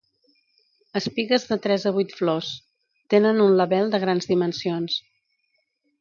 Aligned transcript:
Espigues 0.99 1.45
de 1.51 1.57
tres 1.65 1.85
a 1.91 1.93
vuit 1.97 2.15
flors: 2.21 2.49
tenen 3.15 3.45
un 3.45 3.53
label 3.61 3.95
de 3.97 4.03
grans 4.05 4.29
dimensions. 4.33 4.97